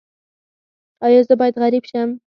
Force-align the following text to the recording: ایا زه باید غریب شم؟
ایا 1.05 1.21
زه 1.27 1.33
باید 1.39 1.55
غریب 1.61 1.83
شم؟ 1.91 2.09